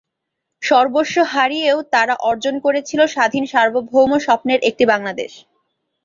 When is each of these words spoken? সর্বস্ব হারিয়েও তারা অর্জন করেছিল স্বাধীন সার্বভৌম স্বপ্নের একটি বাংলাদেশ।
সর্বস্ব 0.63 1.15
হারিয়েও 1.33 1.79
তারা 1.93 2.15
অর্জন 2.29 2.55
করেছিল 2.65 2.99
স্বাধীন 3.07 3.43
সার্বভৌম 3.53 4.11
স্বপ্নের 4.25 4.59
একটি 4.69 4.83
বাংলাদেশ। 4.85 5.31